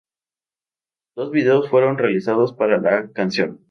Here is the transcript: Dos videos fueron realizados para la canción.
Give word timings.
Dos 1.15 1.29
videos 1.29 1.69
fueron 1.69 1.99
realizados 1.99 2.53
para 2.53 2.79
la 2.81 3.11
canción. 3.11 3.59